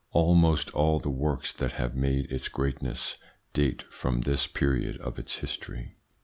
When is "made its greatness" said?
1.95-3.17